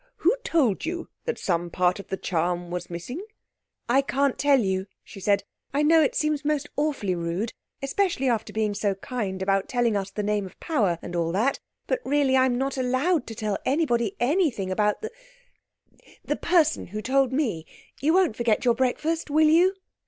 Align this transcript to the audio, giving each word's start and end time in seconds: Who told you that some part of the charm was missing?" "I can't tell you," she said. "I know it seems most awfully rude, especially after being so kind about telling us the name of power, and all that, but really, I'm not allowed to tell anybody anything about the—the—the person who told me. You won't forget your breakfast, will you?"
Who 0.15 0.35
told 0.43 0.83
you 0.83 1.09
that 1.25 1.37
some 1.37 1.69
part 1.69 1.99
of 1.99 2.07
the 2.07 2.17
charm 2.17 2.71
was 2.71 2.89
missing?" 2.89 3.23
"I 3.87 4.01
can't 4.01 4.35
tell 4.35 4.59
you," 4.59 4.87
she 5.03 5.19
said. 5.19 5.43
"I 5.75 5.83
know 5.83 6.01
it 6.01 6.15
seems 6.15 6.43
most 6.43 6.67
awfully 6.75 7.13
rude, 7.13 7.53
especially 7.83 8.27
after 8.27 8.51
being 8.51 8.73
so 8.73 8.95
kind 8.95 9.43
about 9.43 9.69
telling 9.69 9.95
us 9.95 10.09
the 10.09 10.23
name 10.23 10.47
of 10.47 10.59
power, 10.59 10.97
and 11.03 11.15
all 11.15 11.31
that, 11.33 11.59
but 11.85 12.01
really, 12.03 12.35
I'm 12.35 12.57
not 12.57 12.77
allowed 12.77 13.27
to 13.27 13.35
tell 13.35 13.59
anybody 13.63 14.15
anything 14.19 14.71
about 14.71 15.03
the—the—the 15.03 16.35
person 16.35 16.87
who 16.87 17.01
told 17.03 17.31
me. 17.31 17.67
You 18.01 18.13
won't 18.15 18.35
forget 18.35 18.65
your 18.65 18.73
breakfast, 18.73 19.29
will 19.29 19.49
you?" 19.49 19.75